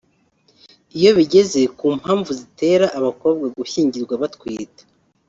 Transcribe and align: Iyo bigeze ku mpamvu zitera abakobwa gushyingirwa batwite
Iyo 0.97 1.11
bigeze 1.17 1.61
ku 1.77 1.85
mpamvu 1.99 2.29
zitera 2.39 2.85
abakobwa 2.97 3.45
gushyingirwa 3.57 4.13
batwite 4.21 4.81